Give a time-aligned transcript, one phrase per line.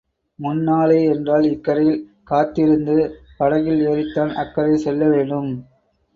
[0.39, 1.99] முன்னாலே என்றால் இக்கரையில்
[2.23, 2.95] காத்திருந்து
[3.37, 5.51] படகில் ஏறித்தான் அக்கரை செல்ல வேணும்.